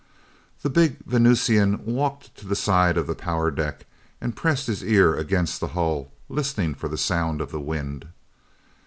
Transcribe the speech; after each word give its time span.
The 0.63 0.71
big 0.71 0.97
Venusian 1.05 1.85
walked 1.85 2.33
to 2.37 2.47
the 2.47 2.55
side 2.55 2.97
of 2.97 3.05
the 3.05 3.13
power 3.13 3.51
deck 3.51 3.85
and 4.19 4.35
pressed 4.35 4.65
his 4.65 4.83
ear 4.83 5.15
against 5.15 5.59
the 5.59 5.67
hull, 5.77 6.09
listening 6.27 6.73
for 6.73 6.87
the 6.89 6.97
sound 6.97 7.39
of 7.39 7.51
the 7.51 7.61
wind. 7.61 8.07